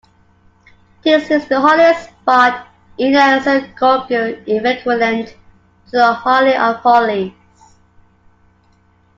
This 1.03 1.29
is 1.29 1.47
the 1.47 1.61
holiest 1.61 2.09
spot 2.09 2.65
in 2.97 3.15
a 3.15 3.39
synagogue, 3.39 4.11
equivalent 4.11 5.27
to 5.27 5.35
the 5.91 6.11
Holy 6.15 6.55
of 6.55 6.77
Holies. 6.77 7.33